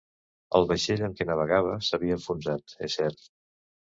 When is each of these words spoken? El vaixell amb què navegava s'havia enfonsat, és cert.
El 0.59 0.63
vaixell 0.69 1.03
amb 1.07 1.19
què 1.19 1.27
navegava 1.29 1.75
s'havia 1.87 2.15
enfonsat, 2.21 2.73
és 2.89 2.97
cert. 3.01 3.29